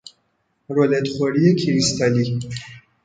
[0.69, 2.39] رولت خوری کریستالی